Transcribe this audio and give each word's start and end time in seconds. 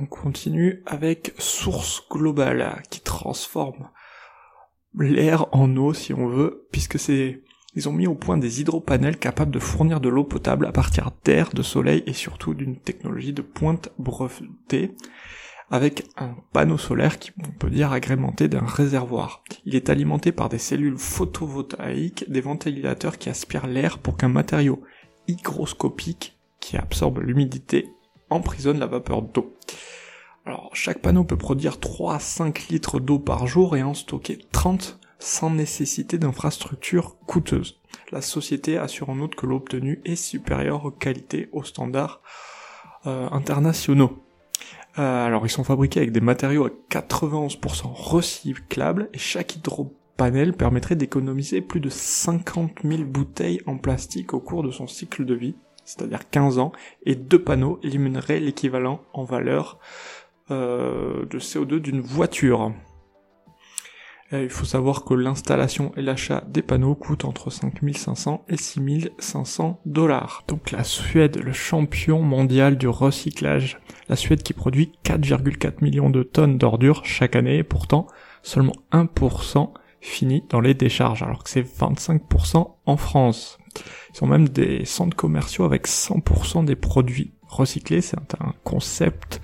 On 0.00 0.06
continue 0.06 0.82
avec 0.86 1.34
Source 1.38 2.02
Globale 2.10 2.82
qui 2.88 3.00
transforme 3.00 3.90
l'air 4.98 5.46
en 5.52 5.76
eau 5.76 5.92
si 5.92 6.14
on 6.14 6.26
veut, 6.26 6.66
puisque 6.72 6.98
c'est 6.98 7.42
ils 7.74 7.86
ont 7.88 7.92
mis 7.92 8.06
au 8.06 8.14
point 8.14 8.38
des 8.38 8.62
hydropanels 8.62 9.18
capables 9.18 9.50
de 9.52 9.58
fournir 9.58 10.00
de 10.00 10.08
l'eau 10.08 10.24
potable 10.24 10.64
à 10.64 10.72
partir 10.72 11.10
d'air, 11.24 11.50
de 11.52 11.62
soleil 11.62 12.02
et 12.06 12.14
surtout 12.14 12.54
d'une 12.54 12.76
technologie 12.76 13.34
de 13.34 13.42
pointe 13.42 13.90
brevetée 13.98 14.92
avec 15.70 16.08
un 16.16 16.34
panneau 16.52 16.78
solaire 16.78 17.18
qui, 17.18 17.30
on 17.46 17.52
peut 17.52 17.70
dire, 17.70 17.92
agrémenté 17.92 18.48
d'un 18.48 18.64
réservoir. 18.64 19.44
Il 19.66 19.76
est 19.76 19.90
alimenté 19.90 20.32
par 20.32 20.48
des 20.48 20.58
cellules 20.58 20.98
photovoltaïques, 20.98 22.24
des 22.28 22.40
ventilateurs 22.40 23.18
qui 23.18 23.28
aspirent 23.28 23.68
l'air 23.68 23.98
pour 23.98 24.16
qu'un 24.16 24.28
matériau 24.28 24.82
hygroscopique 25.28 26.38
qui 26.58 26.76
absorbe 26.76 27.18
l'humidité 27.18 27.90
emprisonne 28.30 28.78
la 28.78 28.86
vapeur 28.86 29.22
d'eau. 29.22 29.54
Alors, 30.46 30.70
chaque 30.72 31.00
panneau 31.00 31.24
peut 31.24 31.36
produire 31.36 31.78
3 31.78 32.14
à 32.14 32.18
5 32.18 32.68
litres 32.68 32.98
d'eau 32.98 33.18
par 33.18 33.46
jour 33.46 33.76
et 33.76 33.82
en 33.82 33.94
stocker 33.94 34.38
30 34.52 34.98
sans 35.18 35.50
nécessité 35.50 36.18
d'infrastructures 36.18 37.16
coûteuses. 37.26 37.78
La 38.10 38.22
société 38.22 38.78
assure 38.78 39.10
en 39.10 39.20
outre 39.20 39.36
que 39.36 39.46
l'eau 39.46 39.56
obtenue 39.56 40.00
est 40.04 40.16
supérieure 40.16 40.84
aux 40.86 40.90
qualités 40.90 41.48
aux 41.52 41.62
standards 41.62 42.22
euh, 43.06 43.28
internationaux. 43.30 44.24
Euh, 44.98 45.26
alors 45.26 45.46
ils 45.46 45.50
sont 45.50 45.62
fabriqués 45.62 46.00
avec 46.00 46.12
des 46.12 46.20
matériaux 46.20 46.66
à 46.66 46.70
91% 46.90 47.92
recyclables 47.92 49.08
et 49.12 49.18
chaque 49.18 49.56
hydropanel 49.56 50.54
permettrait 50.54 50.96
d'économiser 50.96 51.60
plus 51.60 51.80
de 51.80 51.90
50 51.90 52.80
000 52.82 53.04
bouteilles 53.04 53.60
en 53.66 53.78
plastique 53.78 54.34
au 54.34 54.40
cours 54.40 54.62
de 54.62 54.70
son 54.70 54.86
cycle 54.86 55.24
de 55.24 55.34
vie, 55.34 55.54
c'est-à-dire 55.90 56.28
15 56.30 56.58
ans, 56.58 56.72
et 57.04 57.14
deux 57.14 57.42
panneaux 57.42 57.80
élimineraient 57.82 58.40
l'équivalent 58.40 59.02
en 59.12 59.24
valeur 59.24 59.78
euh, 60.50 61.26
de 61.26 61.38
CO2 61.38 61.78
d'une 61.78 62.00
voiture. 62.00 62.72
il 64.32 64.48
faut 64.48 64.64
savoir 64.64 65.04
que 65.04 65.14
l'installation 65.14 65.92
et 65.96 66.02
l'achat 66.02 66.44
des 66.46 66.62
panneaux 66.62 66.94
coûtent 66.94 67.24
entre 67.24 67.50
5500 67.50 68.44
et 68.48 68.56
6500 68.56 69.80
dollars. 69.86 70.44
Donc 70.46 70.70
la 70.70 70.84
Suède, 70.84 71.40
le 71.42 71.52
champion 71.52 72.22
mondial 72.22 72.78
du 72.78 72.86
recyclage. 72.86 73.80
La 74.08 74.14
Suède 74.14 74.44
qui 74.44 74.52
produit 74.52 74.92
4,4 75.04 75.82
millions 75.82 76.10
de 76.10 76.22
tonnes 76.22 76.58
d'ordures 76.58 77.04
chaque 77.04 77.34
année 77.34 77.58
et 77.58 77.64
pourtant 77.64 78.06
seulement 78.42 78.76
1% 78.92 79.72
finit 80.00 80.44
dans 80.48 80.60
les 80.60 80.74
décharges 80.74 81.22
alors 81.22 81.42
que 81.42 81.50
c'est 81.50 81.62
25% 81.62 82.76
en 82.86 82.96
France. 82.96 83.59
Ils 84.14 84.24
ont 84.24 84.26
même 84.26 84.48
des 84.48 84.84
centres 84.84 85.16
commerciaux 85.16 85.64
avec 85.64 85.86
100% 85.86 86.64
des 86.64 86.76
produits 86.76 87.32
recyclés, 87.48 88.00
c'est 88.00 88.16
un 88.40 88.54
concept 88.64 89.40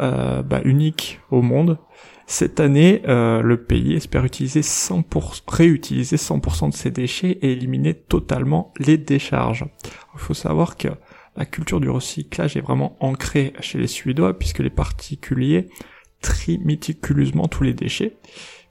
euh, 0.00 0.42
bah, 0.42 0.60
unique 0.64 1.20
au 1.30 1.42
monde. 1.42 1.78
Cette 2.26 2.60
année, 2.60 3.02
euh, 3.08 3.42
le 3.42 3.62
pays 3.62 3.94
espère 3.94 4.24
utiliser 4.24 4.60
100%, 4.62 5.42
réutiliser 5.48 6.16
100% 6.16 6.70
de 6.70 6.74
ses 6.74 6.90
déchets 6.90 7.38
et 7.42 7.52
éliminer 7.52 7.94
totalement 7.94 8.72
les 8.78 8.96
décharges. 8.96 9.66
Il 10.14 10.20
faut 10.20 10.34
savoir 10.34 10.76
que 10.76 10.88
la 11.36 11.44
culture 11.44 11.80
du 11.80 11.90
recyclage 11.90 12.56
est 12.56 12.60
vraiment 12.60 12.96
ancrée 13.00 13.52
chez 13.60 13.78
les 13.78 13.86
Suédois 13.86 14.38
puisque 14.38 14.60
les 14.60 14.70
particuliers 14.70 15.66
trient 16.20 16.60
méticuleusement 16.64 17.48
tous 17.48 17.64
les 17.64 17.74
déchets 17.74 18.16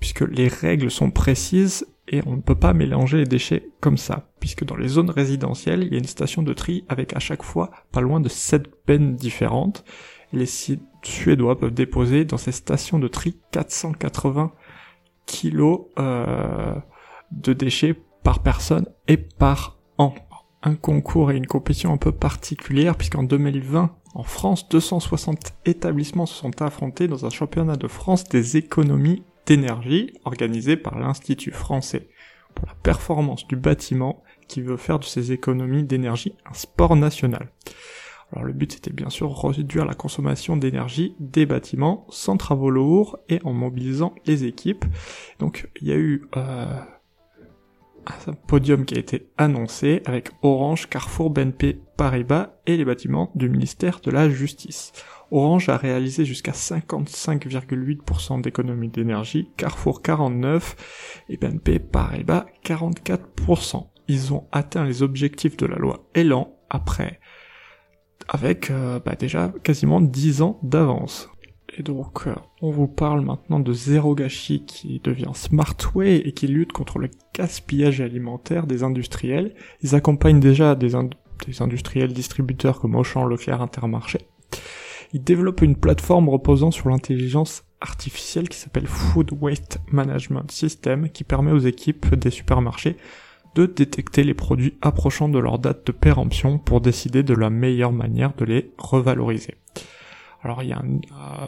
puisque 0.02 0.22
les 0.22 0.50
règles 0.50 0.92
sont 0.92 1.12
précises 1.12 1.88
et 2.10 2.22
on 2.26 2.36
ne 2.36 2.42
peut 2.42 2.56
pas 2.56 2.74
mélanger 2.74 3.20
les 3.20 3.26
déchets 3.26 3.70
comme 3.80 3.98
ça, 3.98 4.28
puisque 4.42 4.66
dans 4.66 4.76
les 4.76 4.90
zones 4.90 5.12
résidentielles, 5.12 5.84
il 5.84 5.94
y 5.94 5.96
a 5.96 6.00
une 6.00 6.04
station 6.04 6.42
de 6.42 6.52
tri 6.52 6.84
avec 6.90 7.16
à 7.16 7.20
chaque 7.20 7.44
fois 7.44 7.72
pas 7.94 8.02
loin 8.02 8.20
de 8.20 8.28
7 8.28 8.70
bennes 8.86 9.16
différentes, 9.16 9.86
les 10.34 10.48
suédois 11.04 11.58
peuvent 11.58 11.74
déposer 11.74 12.26
dans 12.26 12.38
ces 12.38 12.52
stations 12.52 13.00
de 13.00 13.08
tri 13.08 13.38
480 13.52 14.52
kilos 15.26 15.82
euh, 16.00 16.76
de 17.32 17.54
déchets 17.54 17.96
par 18.24 18.42
personne 18.42 18.88
et 19.08 19.18
par 19.18 19.78
an. 19.98 20.14
Un 20.64 20.76
concours 20.76 21.32
et 21.32 21.38
une 21.38 21.48
compétition 21.48 21.94
un 21.94 21.98
peu 21.98 22.12
particulière 22.12 22.96
puisqu'en 22.96 23.24
2020, 23.24 23.96
en 24.14 24.24
France, 24.24 24.68
260 24.68 25.54
établissements 25.66 26.26
se 26.26 26.36
sont 26.36 26.62
affrontés 26.62 27.08
dans 27.08 27.26
un 27.26 27.30
championnat 27.30 27.78
de 27.78 27.88
France 27.88 28.26
des 28.26 28.58
économies 28.58 29.24
d'énergie 29.46 30.14
organisé 30.26 30.78
par 30.78 31.00
l'Institut 31.00 31.52
français 31.52 32.10
pour 32.56 32.68
la 32.68 32.76
performance 32.76 33.48
du 33.48 33.56
bâtiment 33.56 34.24
qui 34.48 34.62
veut 34.62 34.78
faire 34.78 35.00
de 35.00 35.06
ces 35.06 35.32
économies 35.32 35.84
d'énergie 35.84 36.36
un 36.50 36.54
sport 36.54 36.96
national. 36.96 37.50
Alors 38.32 38.46
le 38.46 38.54
but 38.54 38.74
c'était 38.74 38.94
bien 38.94 39.10
sûr 39.10 39.38
réduire 39.42 39.86
la 39.86 39.94
consommation 39.94 40.56
d'énergie 40.56 41.16
des 41.20 41.46
bâtiments 41.46 42.06
sans 42.10 42.38
travaux 42.38 42.70
lourds 42.70 43.20
et 43.30 43.40
en 43.44 43.54
mobilisant 43.54 44.16
les 44.26 44.46
équipes. 44.46 44.86
Donc 45.40 45.70
il 45.82 45.88
y 45.88 45.92
a 45.92 45.98
eu 45.98 46.24
euh, 46.38 46.80
un 48.06 48.34
podium 48.48 48.86
qui 48.86 48.96
a 48.96 49.00
été 49.00 49.28
annoncé 49.38 50.02
avec 50.06 50.32
Orange, 50.42 50.88
Carrefour, 50.88 51.30
BNP, 51.30 51.82
Paribas 52.02 52.56
et 52.66 52.78
les 52.78 52.84
bâtiments 52.84 53.32
du 53.36 53.48
ministère 53.48 54.00
de 54.00 54.10
la 54.10 54.28
Justice. 54.28 54.92
Orange 55.30 55.70
a 55.70 55.78
réalisé 55.78 56.26
jusqu'à 56.26 56.52
55,8% 56.52 58.42
d'économie 58.42 58.90
d'énergie, 58.90 59.52
Carrefour 59.56 60.02
49 60.02 61.24
et 61.30 61.38
BNP 61.38 61.78
Paribas 61.78 62.48
44%. 62.66 63.86
Ils 64.08 64.34
ont 64.34 64.48
atteint 64.52 64.84
les 64.84 65.04
objectifs 65.04 65.58
de 65.58 65.68
la 65.68 65.76
loi 65.76 66.10
Elan 66.16 66.58
après 66.72 67.20
avec 68.28 68.72
euh, 68.72 69.00
bah 69.00 69.14
déjà 69.14 69.54
quasiment 69.62 70.02
10 70.02 70.42
ans 70.42 70.60
d'avance. 70.64 71.30
Et 71.78 71.84
donc, 71.84 72.28
euh, 72.28 72.36
on 72.62 72.72
vous 72.72 72.88
parle 72.88 73.22
maintenant 73.22 73.60
de 73.60 73.72
Zero 73.72 74.14
Gâchis 74.14 74.66
qui 74.66 75.00
devient 75.00 75.32
Smartway 75.34 76.18
et 76.18 76.34
qui 76.34 76.48
lutte 76.48 76.74
contre 76.74 77.00
le 77.00 77.10
gaspillage 77.34 78.02
alimentaire 78.02 78.68
des 78.68 78.84
industriels. 78.84 79.56
Ils 79.82 79.96
accompagnent 79.96 80.42
déjà 80.42 80.76
des, 80.76 80.96
des 81.46 81.62
industriels 81.62 82.14
distributeurs 82.14 82.80
comme 82.80 82.96
Auchan, 82.96 83.26
Leclerc, 83.26 83.62
Intermarché. 83.62 84.20
Ils 85.14 85.24
développent 85.24 85.62
une 85.62 85.76
plateforme 85.76 86.30
reposant 86.30 86.72
sur 86.72 86.90
l'intelligence 86.90 87.64
artificielle 87.82 88.48
qui 88.48 88.58
s'appelle 88.58 88.88
Food 88.88 89.32
Waste 89.40 89.80
Management 89.92 90.50
System 90.52 91.10
qui 91.10 91.24
permet 91.24 91.52
aux 91.52 91.60
équipes 91.60 92.16
des 92.16 92.30
supermarchés 92.30 92.98
de 93.56 93.66
détecter 93.66 94.24
les 94.24 94.34
produits 94.34 94.78
approchant 94.82 95.28
de 95.28 95.40
leur 95.40 95.60
date 95.60 95.86
de 95.88 95.92
péremption 95.92 96.58
pour 96.58 96.80
décider 96.80 97.24
de 97.24 97.34
la 97.34 97.50
meilleure 97.50 97.92
manière 97.92 98.34
de 98.36 98.46
les 98.46 98.72
revaloriser. 98.78 99.56
Alors 100.42 100.64
il 100.64 100.70
y 100.70 100.74
a 100.74 100.80
un, 100.80 100.96
euh, 100.96 101.48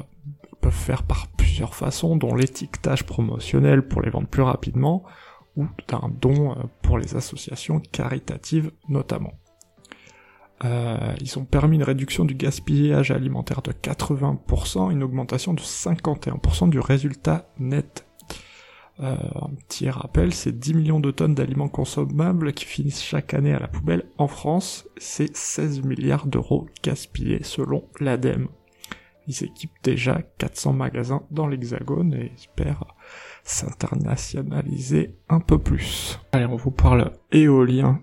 peuvent 0.64 0.74
faire 0.74 1.04
par 1.04 1.28
plusieurs 1.28 1.76
façons, 1.76 2.16
dont 2.16 2.36
l'étiquetage 2.36 3.04
promotionnel 3.04 3.88
pour 3.88 4.02
les 4.02 4.10
vendre 4.10 4.28
plus 4.28 4.42
rapidement, 4.42 5.04
ou 5.56 5.68
d'un 5.88 6.10
don 6.22 6.52
euh, 6.52 6.64
pour 6.82 6.98
les 6.98 7.16
associations 7.16 7.80
caritatives 7.92 8.72
notamment. 8.90 9.34
Euh, 10.66 11.14
ils 11.20 11.38
ont 11.38 11.46
permis 11.46 11.76
une 11.76 11.84
réduction 11.84 12.26
du 12.26 12.36
gaspillage 12.36 13.12
alimentaire 13.12 13.62
de 13.62 13.72
80%, 13.72 14.92
une 14.92 15.04
augmentation 15.04 15.54
de 15.54 15.62
51% 15.62 16.70
du 16.70 16.80
résultat 16.80 17.50
net 17.60 18.06
euh, 19.00 19.16
un 19.42 19.50
petit 19.68 19.90
rappel, 19.90 20.34
c'est 20.34 20.58
10 20.58 20.76
millions 20.76 21.00
de 21.00 21.10
tonnes 21.10 21.34
d'aliments 21.34 21.68
consommables 21.68 22.54
qui 22.54 22.66
finissent 22.66 23.02
chaque 23.02 23.34
année 23.34 23.54
à 23.54 23.60
la 23.60 23.68
poubelle 23.68 24.06
en 24.18 24.28
France. 24.28 24.88
C'est 24.98 25.36
16 25.36 25.82
milliards 25.84 26.28
d'euros 26.28 26.68
gaspillés 26.84 27.44
selon 27.44 27.86
l'ADEME. 28.00 28.50
Ils 29.28 29.44
équipent 29.44 29.72
déjà 29.84 30.22
400 30.38 30.74
magasins 30.74 31.24
dans 31.32 31.48
l'Hexagone 31.48 32.14
et 32.14 32.32
espèrent 32.36 32.86
s'internationaliser 33.44 35.16
un 35.30 35.40
peu 35.40 35.60
plus. 35.60 36.20
Allez, 36.32 36.46
on 36.46 36.56
vous 36.56 36.72
parle 36.72 37.12
éolien 37.32 38.02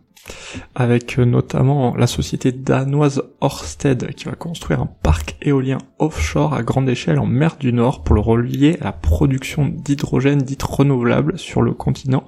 avec 0.74 1.18
euh, 1.18 1.24
notamment 1.24 1.96
la 1.96 2.06
société 2.06 2.52
danoise 2.52 3.22
Ørsted 3.42 4.14
qui 4.14 4.26
va 4.26 4.32
construire 4.32 4.80
un 4.80 4.86
parc 4.86 5.36
éolien 5.42 5.78
offshore 5.98 6.54
à 6.54 6.62
grande 6.62 6.88
échelle 6.88 7.18
en 7.18 7.26
mer 7.26 7.56
du 7.58 7.72
Nord 7.72 8.04
pour 8.04 8.14
le 8.14 8.20
relier 8.20 8.76
à 8.80 8.84
la 8.84 8.92
production 8.92 9.66
d'hydrogène 9.66 10.42
dite 10.42 10.62
renouvelable 10.62 11.38
sur 11.38 11.62
le 11.62 11.72
continent 11.72 12.24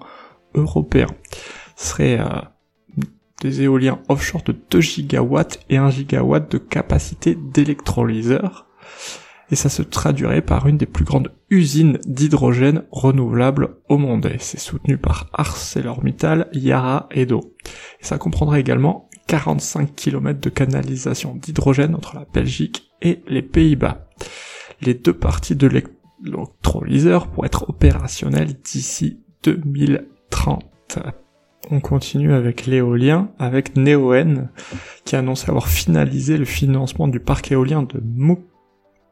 européen. 0.54 1.06
Ce 1.76 1.90
serait 1.90 2.18
euh, 2.18 3.04
des 3.40 3.62
éoliens 3.62 4.00
offshore 4.08 4.42
de 4.42 4.54
2 4.70 4.80
gigawatts 4.80 5.60
et 5.68 5.76
1 5.76 5.90
gigawatt 5.90 6.50
de 6.50 6.58
capacité 6.58 7.34
d'électrolyseur. 7.34 8.66
Et 9.50 9.56
ça 9.56 9.68
se 9.68 9.82
traduirait 9.82 10.40
par 10.40 10.66
une 10.66 10.78
des 10.78 10.86
plus 10.86 11.04
grandes 11.04 11.30
usines 11.50 11.98
d'hydrogène 12.06 12.84
renouvelable 12.90 13.76
au 13.88 13.98
monde. 13.98 14.26
Et 14.26 14.38
c'est 14.38 14.58
soutenu 14.58 14.96
par 14.96 15.28
ArcelorMittal, 15.34 16.48
Yara 16.54 17.06
et 17.10 17.26
Do. 17.26 17.54
Et 18.00 18.04
ça 18.04 18.16
comprendrait 18.16 18.60
également 18.60 19.10
45 19.26 19.94
km 19.94 20.40
de 20.40 20.48
canalisation 20.48 21.34
d'hydrogène 21.34 21.94
entre 21.94 22.16
la 22.16 22.26
Belgique 22.32 22.90
et 23.02 23.22
les 23.28 23.42
Pays-Bas. 23.42 24.08
Les 24.80 24.94
deux 24.94 25.12
parties 25.12 25.56
de 25.56 25.66
l'électrolyseur 25.66 27.26
pour 27.28 27.44
être 27.44 27.68
opérationnelles 27.68 28.54
d'ici 28.64 29.20
2030. 29.42 30.98
On 31.70 31.80
continue 31.80 32.32
avec 32.32 32.66
l'éolien, 32.66 33.30
avec 33.38 33.76
Neoen, 33.76 34.50
qui 35.04 35.14
annonce 35.14 35.48
avoir 35.48 35.68
finalisé 35.68 36.36
le 36.36 36.44
financement 36.44 37.06
du 37.06 37.20
parc 37.20 37.52
éolien 37.52 37.82
de 37.82 38.00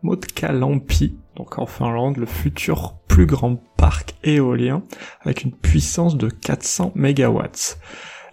Motkalampi, 0.03 1.17
donc 1.37 1.59
en 1.59 1.67
Finlande, 1.67 2.17
le 2.17 2.27
futur 2.27 2.95
plus 3.09 3.27
grand 3.27 3.57
parc 3.77 4.15
éolien, 4.25 4.83
avec 5.21 5.45
une 5.45 5.53
puissance 5.53 6.17
de 6.17 6.29
400 6.29 6.93
MW. 6.95 7.43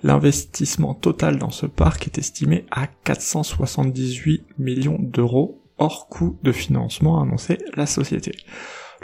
L'investissement 0.03 0.93
total 0.93 1.39
dans 1.39 1.49
ce 1.49 1.65
parc 1.65 2.05
est 2.05 2.17
estimé 2.17 2.65
à 2.69 2.87
478 2.87 4.45
millions 4.59 4.99
d'euros, 4.99 5.63
hors 5.77 6.07
coût 6.07 6.37
de 6.43 6.51
financement 6.51 7.21
annoncé 7.21 7.57
la 7.75 7.85
société. 7.85 8.33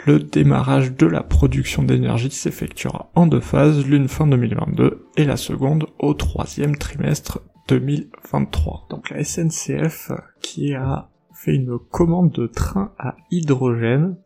Le 0.06 0.18
démarrage 0.18 0.92
de 0.92 1.06
la 1.06 1.22
production 1.22 1.82
d'énergie 1.82 2.30
s'effectuera 2.30 3.10
en 3.14 3.26
deux 3.26 3.40
phases, 3.40 3.86
l'une 3.86 4.08
fin 4.08 4.26
2022 4.26 5.06
et 5.16 5.24
la 5.24 5.36
seconde 5.36 5.86
au 5.98 6.14
troisième 6.14 6.76
trimestre 6.76 7.40
2023. 7.68 8.86
Donc 8.90 9.10
la 9.10 9.24
SNCF 9.24 10.12
qui 10.42 10.74
a 10.74 11.08
fait 11.34 11.54
une 11.54 11.78
commande 11.78 12.30
de 12.32 12.46
trains 12.46 12.92
à 12.98 13.16
hydrogène. 13.30 14.16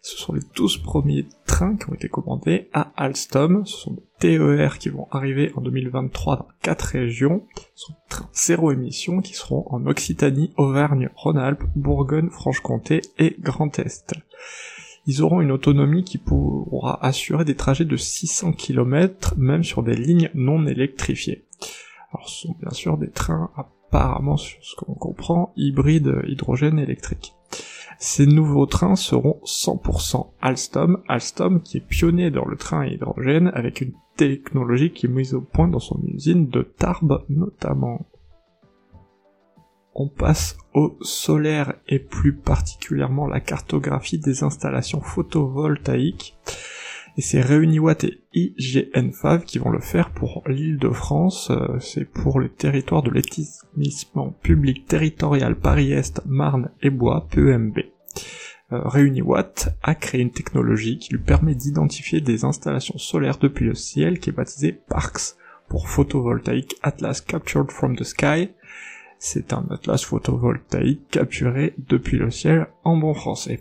Ce 0.00 0.16
sont 0.16 0.32
les 0.32 0.40
12 0.56 0.78
premiers 0.78 1.26
trains 1.46 1.76
qui 1.76 1.90
ont 1.90 1.94
été 1.94 2.08
commandés 2.08 2.68
à 2.72 2.92
Alstom. 2.96 3.66
Ce 3.66 3.76
sont 3.76 3.92
des 3.92 4.02
TER 4.18 4.78
qui 4.78 4.88
vont 4.88 5.08
arriver 5.10 5.52
en 5.56 5.60
2023 5.60 6.36
dans 6.36 6.48
quatre 6.62 6.82
régions. 6.82 7.44
Ce 7.74 7.86
sont 7.86 7.92
des 7.92 8.08
trains 8.08 8.30
zéro 8.32 8.72
émission 8.72 9.20
qui 9.20 9.34
seront 9.34 9.66
en 9.70 9.86
Occitanie, 9.86 10.52
Auvergne, 10.56 11.10
Rhône-Alpes, 11.14 11.64
Bourgogne, 11.74 12.30
Franche-Comté 12.30 13.02
et 13.18 13.36
Grand 13.40 13.78
Est 13.78 14.14
ils 15.08 15.22
auront 15.22 15.40
une 15.40 15.52
autonomie 15.52 16.04
qui 16.04 16.18
pourra 16.18 17.02
assurer 17.02 17.46
des 17.46 17.54
trajets 17.54 17.86
de 17.86 17.96
600 17.96 18.52
km 18.52 19.34
même 19.38 19.64
sur 19.64 19.82
des 19.82 19.96
lignes 19.96 20.30
non 20.34 20.66
électrifiées. 20.66 21.46
Alors 22.10 22.28
ce 22.28 22.46
sont 22.46 22.56
bien 22.60 22.70
sûr 22.70 22.98
des 22.98 23.10
trains 23.10 23.50
apparemment, 23.56 24.36
sur 24.36 24.62
ce 24.62 24.76
qu'on 24.76 24.94
comprend, 24.94 25.52
hybrides 25.56 26.22
hydrogène 26.26 26.78
électrique. 26.78 27.34
Ces 27.98 28.26
nouveaux 28.26 28.66
trains 28.66 28.96
seront 28.96 29.40
100% 29.44 30.30
Alstom, 30.40 31.02
Alstom 31.08 31.62
qui 31.62 31.78
est 31.78 31.86
pionnier 31.86 32.30
dans 32.30 32.44
le 32.44 32.56
train 32.56 32.82
à 32.82 32.86
hydrogène 32.86 33.50
avec 33.54 33.80
une 33.80 33.92
technologie 34.16 34.92
qui 34.92 35.06
est 35.06 35.10
mise 35.10 35.34
au 35.34 35.40
point 35.40 35.68
dans 35.68 35.80
son 35.80 36.00
usine 36.04 36.48
de 36.48 36.62
Tarbes 36.62 37.24
notamment 37.28 38.06
on 40.00 40.08
passe 40.08 40.56
au 40.74 40.96
solaire 41.00 41.74
et 41.88 41.98
plus 41.98 42.32
particulièrement 42.32 43.26
la 43.26 43.40
cartographie 43.40 44.18
des 44.18 44.44
installations 44.44 45.00
photovoltaïques. 45.00 46.36
Et 47.18 47.20
c'est 47.20 47.40
Réuniwatt 47.40 48.04
et 48.04 48.22
IGN5 48.32 49.42
qui 49.42 49.58
vont 49.58 49.70
le 49.70 49.80
faire 49.80 50.10
pour 50.12 50.44
l'île 50.46 50.78
de 50.78 50.90
France. 50.90 51.50
Euh, 51.50 51.80
c'est 51.80 52.04
pour 52.04 52.38
les 52.38 52.48
territoires 52.48 53.02
de 53.02 53.10
l'établissement 53.10 54.30
public 54.40 54.86
territorial 54.86 55.56
Paris-Est, 55.56 56.22
Marne 56.26 56.70
et 56.80 56.90
Bois, 56.90 57.26
PEMB. 57.28 57.78
Euh, 58.70 58.82
Réuniwatt 58.84 59.76
a 59.82 59.96
créé 59.96 60.20
une 60.20 60.30
technologie 60.30 60.98
qui 60.98 61.12
lui 61.12 61.18
permet 61.20 61.56
d'identifier 61.56 62.20
des 62.20 62.44
installations 62.44 62.98
solaires 62.98 63.38
depuis 63.38 63.66
le 63.66 63.74
ciel 63.74 64.20
qui 64.20 64.30
est 64.30 64.32
baptisée 64.32 64.72
PARCS 64.72 65.36
pour 65.68 65.88
photovoltaïque 65.88 66.76
Atlas 66.82 67.20
Captured 67.20 67.72
from 67.72 67.96
the 67.96 68.04
Sky 68.04 68.50
c'est 69.18 69.52
un 69.52 69.66
atlas 69.70 70.04
photovoltaïque 70.04 71.08
capturé 71.10 71.74
depuis 71.76 72.18
le 72.18 72.30
ciel 72.30 72.68
en 72.84 72.96
bon 72.96 73.14
français. 73.14 73.60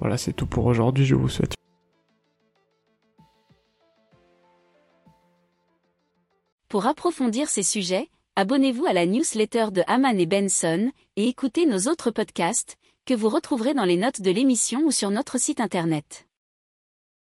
Voilà, 0.00 0.16
c'est 0.16 0.32
tout 0.32 0.46
pour 0.46 0.66
aujourd'hui, 0.66 1.04
je 1.04 1.14
vous 1.14 1.28
souhaite. 1.28 1.54
Pour 6.68 6.86
approfondir 6.86 7.48
ces 7.48 7.62
sujets, 7.62 8.10
abonnez-vous 8.36 8.86
à 8.86 8.92
la 8.92 9.06
newsletter 9.06 9.68
de 9.72 9.82
Haman 9.86 10.20
et 10.20 10.26
Benson 10.26 10.92
et 11.16 11.26
écoutez 11.26 11.66
nos 11.66 11.90
autres 11.90 12.10
podcasts 12.10 12.76
que 13.06 13.14
vous 13.14 13.30
retrouverez 13.30 13.72
dans 13.72 13.86
les 13.86 13.96
notes 13.96 14.20
de 14.20 14.30
l'émission 14.30 14.82
ou 14.84 14.90
sur 14.90 15.10
notre 15.10 15.38
site 15.38 15.60
internet. 15.60 16.27